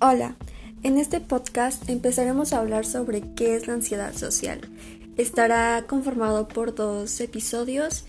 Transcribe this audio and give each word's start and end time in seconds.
Hola, 0.00 0.36
en 0.84 0.96
este 0.96 1.18
podcast 1.18 1.88
empezaremos 1.88 2.52
a 2.52 2.60
hablar 2.60 2.86
sobre 2.86 3.20
qué 3.34 3.56
es 3.56 3.66
la 3.66 3.74
ansiedad 3.74 4.14
social. 4.14 4.60
Estará 5.16 5.86
conformado 5.88 6.46
por 6.46 6.72
dos 6.72 7.20
episodios 7.20 8.04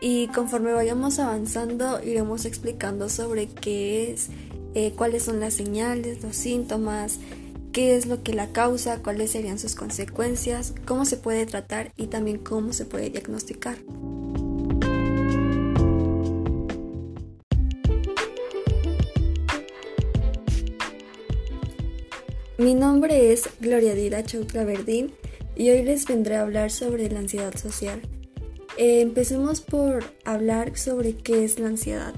y 0.00 0.28
conforme 0.28 0.72
vayamos 0.72 1.18
avanzando 1.18 2.00
iremos 2.00 2.44
explicando 2.44 3.08
sobre 3.08 3.48
qué 3.48 4.12
es, 4.12 4.28
eh, 4.74 4.92
cuáles 4.96 5.24
son 5.24 5.40
las 5.40 5.54
señales, 5.54 6.22
los 6.22 6.36
síntomas, 6.36 7.18
qué 7.72 7.96
es 7.96 8.06
lo 8.06 8.22
que 8.22 8.34
la 8.34 8.52
causa, 8.52 9.02
cuáles 9.02 9.32
serían 9.32 9.58
sus 9.58 9.74
consecuencias, 9.74 10.74
cómo 10.86 11.04
se 11.04 11.16
puede 11.16 11.44
tratar 11.44 11.92
y 11.96 12.06
también 12.06 12.38
cómo 12.38 12.72
se 12.72 12.84
puede 12.84 13.10
diagnosticar. 13.10 13.78
Mi 22.58 22.74
nombre 22.74 23.32
es 23.32 23.48
Gloria 23.60 23.94
Dira 23.94 24.22
Chautla 24.22 24.64
Verdín 24.64 25.14
y 25.56 25.70
hoy 25.70 25.82
les 25.84 26.06
vendré 26.06 26.36
a 26.36 26.42
hablar 26.42 26.70
sobre 26.70 27.08
la 27.10 27.20
ansiedad 27.20 27.56
social. 27.56 28.02
Eh, 28.76 29.00
empecemos 29.00 29.62
por 29.62 30.04
hablar 30.26 30.76
sobre 30.76 31.14
qué 31.16 31.44
es 31.44 31.58
la 31.58 31.68
ansiedad. 31.68 32.14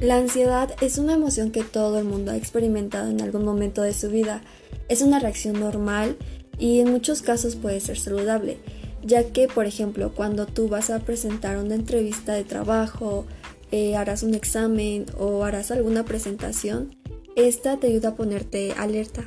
La 0.00 0.18
ansiedad 0.18 0.70
es 0.80 0.98
una 0.98 1.14
emoción 1.14 1.50
que 1.50 1.64
todo 1.64 1.98
el 1.98 2.04
mundo 2.04 2.30
ha 2.30 2.36
experimentado 2.36 3.10
en 3.10 3.20
algún 3.22 3.44
momento 3.44 3.82
de 3.82 3.92
su 3.92 4.08
vida. 4.08 4.42
Es 4.88 5.02
una 5.02 5.18
reacción 5.18 5.58
normal 5.58 6.16
y 6.60 6.78
en 6.78 6.92
muchos 6.92 7.22
casos 7.22 7.56
puede 7.56 7.80
ser 7.80 7.98
saludable 7.98 8.58
ya 9.06 9.32
que, 9.32 9.48
por 9.48 9.66
ejemplo, 9.66 10.12
cuando 10.14 10.46
tú 10.46 10.68
vas 10.68 10.90
a 10.90 10.98
presentar 10.98 11.58
una 11.58 11.74
entrevista 11.74 12.34
de 12.34 12.44
trabajo, 12.44 13.24
eh, 13.70 13.96
harás 13.96 14.22
un 14.22 14.34
examen 14.34 15.06
o 15.16 15.44
harás 15.44 15.70
alguna 15.70 16.04
presentación, 16.04 16.96
esta 17.36 17.78
te 17.78 17.86
ayuda 17.86 18.10
a 18.10 18.16
ponerte 18.16 18.72
alerta. 18.72 19.24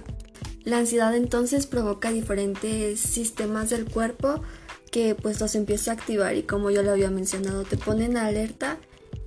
La 0.63 0.79
ansiedad 0.79 1.15
entonces 1.15 1.65
provoca 1.65 2.11
diferentes 2.11 2.99
sistemas 2.99 3.69
del 3.69 3.85
cuerpo 3.85 4.41
que 4.91 5.15
pues 5.15 5.39
los 5.39 5.55
empieza 5.55 5.91
a 5.91 5.93
activar 5.93 6.35
y 6.35 6.43
como 6.43 6.71
yo 6.71 6.83
lo 6.83 6.91
había 6.91 7.11
mencionado 7.11 7.63
te 7.63 7.77
ponen 7.77 8.17
alerta 8.17 8.77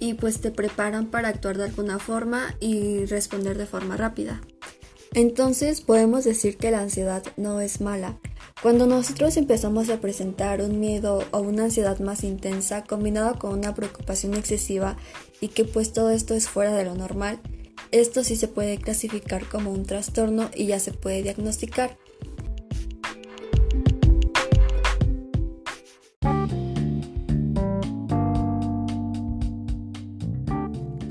y 0.00 0.14
pues 0.14 0.40
te 0.40 0.50
preparan 0.50 1.06
para 1.06 1.28
actuar 1.28 1.56
de 1.56 1.64
alguna 1.64 1.98
forma 1.98 2.54
y 2.60 3.06
responder 3.06 3.56
de 3.56 3.66
forma 3.66 3.96
rápida. 3.96 4.40
Entonces 5.14 5.82
podemos 5.82 6.24
decir 6.24 6.56
que 6.56 6.70
la 6.70 6.80
ansiedad 6.80 7.22
no 7.36 7.60
es 7.60 7.80
mala, 7.80 8.18
cuando 8.62 8.86
nosotros 8.86 9.36
empezamos 9.36 9.90
a 9.90 10.00
presentar 10.00 10.62
un 10.62 10.78
miedo 10.78 11.24
o 11.32 11.40
una 11.40 11.64
ansiedad 11.64 11.98
más 11.98 12.22
intensa 12.22 12.84
combinada 12.84 13.34
con 13.34 13.58
una 13.58 13.74
preocupación 13.74 14.34
excesiva 14.34 14.96
y 15.40 15.48
que 15.48 15.64
pues 15.64 15.92
todo 15.92 16.10
esto 16.10 16.34
es 16.34 16.48
fuera 16.48 16.72
de 16.72 16.84
lo 16.84 16.94
normal, 16.94 17.40
esto 17.90 18.22
sí 18.24 18.36
se 18.36 18.48
puede 18.48 18.78
clasificar 18.78 19.46
como 19.48 19.72
un 19.72 19.84
trastorno 19.84 20.48
y 20.54 20.66
ya 20.66 20.78
se 20.78 20.92
puede 20.92 21.22
diagnosticar. 21.22 21.98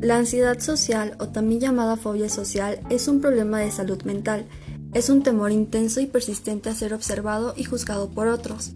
La 0.01 0.17
ansiedad 0.17 0.59
social 0.59 1.15
o 1.19 1.29
también 1.29 1.61
llamada 1.61 1.95
fobia 1.95 2.27
social 2.27 2.81
es 2.89 3.07
un 3.07 3.21
problema 3.21 3.59
de 3.59 3.71
salud 3.71 4.01
mental 4.03 4.47
es 4.93 5.09
un 5.09 5.23
temor 5.23 5.51
intenso 5.51 6.01
y 6.01 6.05
persistente 6.05 6.69
a 6.69 6.75
ser 6.75 6.93
observado 6.93 7.53
y 7.55 7.63
juzgado 7.63 8.09
por 8.09 8.27
otros. 8.27 8.73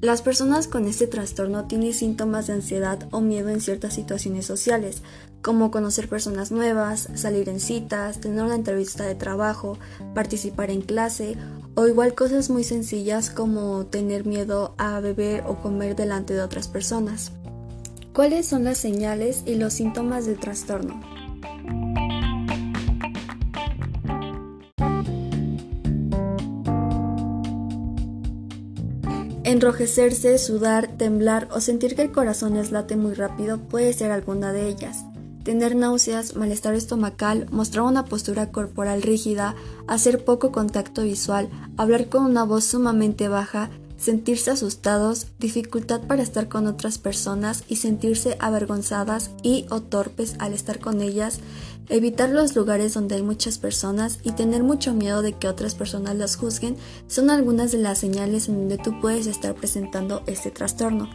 Las 0.00 0.20
personas 0.20 0.68
con 0.68 0.86
este 0.86 1.06
trastorno 1.06 1.66
tienen 1.66 1.94
síntomas 1.94 2.46
de 2.46 2.52
ansiedad 2.52 3.08
o 3.10 3.22
miedo 3.22 3.48
en 3.48 3.62
ciertas 3.62 3.94
situaciones 3.94 4.44
sociales, 4.44 5.00
como 5.40 5.70
conocer 5.70 6.08
personas 6.08 6.50
nuevas, 6.52 7.08
salir 7.14 7.48
en 7.48 7.60
citas, 7.60 8.20
tener 8.20 8.44
una 8.44 8.56
entrevista 8.56 9.04
de 9.04 9.14
trabajo, 9.14 9.78
participar 10.14 10.70
en 10.70 10.82
clase 10.82 11.38
o 11.74 11.86
igual 11.86 12.14
cosas 12.14 12.50
muy 12.50 12.64
sencillas 12.64 13.30
como 13.30 13.86
tener 13.86 14.26
miedo 14.26 14.74
a 14.76 15.00
beber 15.00 15.44
o 15.46 15.62
comer 15.62 15.96
delante 15.96 16.34
de 16.34 16.42
otras 16.42 16.68
personas. 16.68 17.32
¿Cuáles 18.14 18.46
son 18.46 18.62
las 18.62 18.78
señales 18.78 19.42
y 19.44 19.56
los 19.56 19.72
síntomas 19.72 20.24
del 20.24 20.38
trastorno? 20.38 21.00
Enrojecerse, 29.42 30.38
sudar, 30.38 30.96
temblar 30.96 31.48
o 31.50 31.60
sentir 31.60 31.96
que 31.96 32.02
el 32.02 32.12
corazón 32.12 32.54
les 32.54 32.70
late 32.70 32.94
muy 32.94 33.14
rápido 33.14 33.58
puede 33.58 33.92
ser 33.92 34.12
alguna 34.12 34.52
de 34.52 34.68
ellas. 34.68 35.04
Tener 35.42 35.74
náuseas, 35.74 36.36
malestar 36.36 36.74
estomacal, 36.74 37.48
mostrar 37.50 37.84
una 37.84 38.04
postura 38.04 38.52
corporal 38.52 39.02
rígida, 39.02 39.56
hacer 39.88 40.24
poco 40.24 40.52
contacto 40.52 41.02
visual, 41.02 41.50
hablar 41.76 42.08
con 42.08 42.24
una 42.24 42.44
voz 42.44 42.62
sumamente 42.62 43.26
baja, 43.26 43.70
sentirse 44.04 44.50
asustados, 44.50 45.28
dificultad 45.38 46.02
para 46.02 46.22
estar 46.22 46.48
con 46.48 46.66
otras 46.66 46.98
personas 46.98 47.64
y 47.68 47.76
sentirse 47.76 48.36
avergonzadas 48.38 49.30
y 49.42 49.64
o 49.70 49.80
torpes 49.80 50.36
al 50.40 50.52
estar 50.52 50.78
con 50.78 51.00
ellas, 51.00 51.40
evitar 51.88 52.28
los 52.28 52.54
lugares 52.54 52.92
donde 52.92 53.14
hay 53.14 53.22
muchas 53.22 53.56
personas 53.56 54.18
y 54.22 54.32
tener 54.32 54.62
mucho 54.62 54.92
miedo 54.92 55.22
de 55.22 55.32
que 55.32 55.48
otras 55.48 55.74
personas 55.74 56.16
las 56.16 56.36
juzguen 56.36 56.76
son 57.06 57.30
algunas 57.30 57.72
de 57.72 57.78
las 57.78 57.98
señales 57.98 58.48
en 58.48 58.56
donde 58.56 58.76
tú 58.76 59.00
puedes 59.00 59.26
estar 59.26 59.54
presentando 59.54 60.22
este 60.26 60.50
trastorno. 60.50 61.08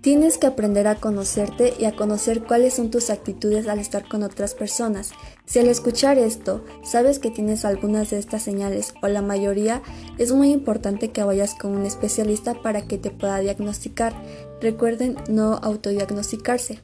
Tienes 0.00 0.38
que 0.38 0.46
aprender 0.46 0.86
a 0.86 0.94
conocerte 0.94 1.74
y 1.78 1.84
a 1.84 1.94
conocer 1.94 2.42
cuáles 2.44 2.72
son 2.72 2.90
tus 2.90 3.10
actitudes 3.10 3.68
al 3.68 3.78
estar 3.78 4.08
con 4.08 4.22
otras 4.22 4.54
personas. 4.54 5.10
Si 5.44 5.58
al 5.58 5.68
escuchar 5.68 6.16
esto 6.16 6.64
sabes 6.82 7.18
que 7.18 7.30
tienes 7.30 7.66
algunas 7.66 8.08
de 8.08 8.18
estas 8.18 8.42
señales 8.42 8.94
o 9.02 9.08
la 9.08 9.20
mayoría, 9.20 9.82
es 10.16 10.32
muy 10.32 10.52
importante 10.52 11.10
que 11.10 11.22
vayas 11.22 11.54
con 11.54 11.76
un 11.76 11.84
especialista 11.84 12.54
para 12.54 12.80
que 12.86 12.96
te 12.96 13.10
pueda 13.10 13.40
diagnosticar. 13.40 14.14
Recuerden 14.62 15.16
no 15.28 15.56
autodiagnosticarse. 15.56 16.80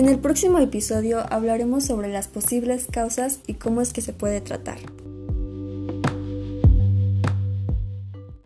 En 0.00 0.08
el 0.08 0.18
próximo 0.18 0.58
episodio 0.60 1.30
hablaremos 1.30 1.84
sobre 1.84 2.08
las 2.08 2.26
posibles 2.26 2.86
causas 2.90 3.40
y 3.46 3.52
cómo 3.52 3.82
es 3.82 3.92
que 3.92 4.00
se 4.00 4.14
puede 4.14 4.40
tratar. 4.40 4.78